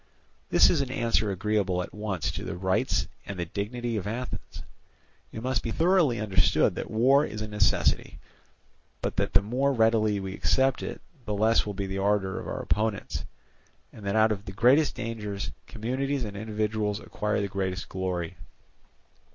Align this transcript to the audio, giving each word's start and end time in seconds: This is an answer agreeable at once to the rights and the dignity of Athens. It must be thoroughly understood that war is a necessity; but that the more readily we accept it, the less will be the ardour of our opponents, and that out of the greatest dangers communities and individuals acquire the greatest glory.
This 0.49 0.71
is 0.71 0.81
an 0.81 0.89
answer 0.89 1.29
agreeable 1.29 1.83
at 1.83 1.93
once 1.93 2.31
to 2.31 2.43
the 2.43 2.57
rights 2.57 3.07
and 3.27 3.37
the 3.37 3.45
dignity 3.45 3.97
of 3.97 4.07
Athens. 4.07 4.63
It 5.31 5.43
must 5.43 5.61
be 5.61 5.69
thoroughly 5.69 6.19
understood 6.19 6.73
that 6.73 6.89
war 6.89 7.23
is 7.23 7.39
a 7.39 7.47
necessity; 7.47 8.17
but 9.03 9.15
that 9.17 9.33
the 9.33 9.43
more 9.43 9.71
readily 9.71 10.19
we 10.19 10.33
accept 10.33 10.81
it, 10.81 11.01
the 11.25 11.35
less 11.35 11.67
will 11.67 11.75
be 11.75 11.85
the 11.85 11.99
ardour 11.99 12.39
of 12.39 12.47
our 12.47 12.63
opponents, 12.63 13.25
and 13.93 14.03
that 14.07 14.15
out 14.15 14.31
of 14.31 14.45
the 14.45 14.53
greatest 14.53 14.95
dangers 14.95 15.51
communities 15.67 16.23
and 16.25 16.35
individuals 16.35 16.99
acquire 16.99 17.39
the 17.39 17.47
greatest 17.47 17.87
glory. 17.87 18.37